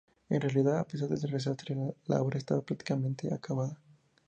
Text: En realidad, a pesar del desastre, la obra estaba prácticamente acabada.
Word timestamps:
En 0.29 0.41
realidad, 0.41 0.79
a 0.79 0.83
pesar 0.87 1.07
del 1.09 1.21
desastre, 1.29 1.77
la 2.07 2.23
obra 2.23 2.39
estaba 2.39 2.63
prácticamente 2.63 3.31
acabada. 3.31 3.79